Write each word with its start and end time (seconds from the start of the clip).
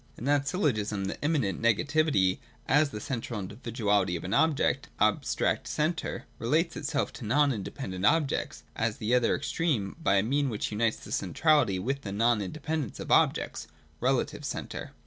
In 0.17 0.23
that 0.25 0.47
syllogism 0.47 1.05
the 1.05 1.21
immanent 1.21 1.61
negativity, 1.61 2.39
as 2.67 2.89
the 2.89 2.99
central 2.99 3.39
individuality 3.39 4.15
of 4.15 4.23
an 4.23 4.33
object, 4.33 4.89
(abstract 4.99 5.67
centre,) 5.67 6.25
relates 6.39 6.75
itself 6.75 7.13
to 7.13 7.23
non 7.23 7.53
independent 7.53 8.03
objects, 8.03 8.63
as 8.75 8.97
the 8.97 9.13
other 9.13 9.35
extreme, 9.35 9.95
by 10.01 10.15
a 10.15 10.23
mean 10.23 10.49
which 10.49 10.71
unites 10.71 10.97
the 10.97 11.11
centrality 11.11 11.77
with 11.77 12.01
the 12.01 12.11
non 12.11 12.41
independence 12.41 12.99
of 12.99 13.09
the 13.09 13.13
objects, 13.13 13.67
(relative 13.99 14.43
centre.) 14.43 14.89